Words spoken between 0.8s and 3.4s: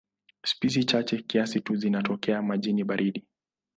chache kiasi tu zinatokea majini baridi.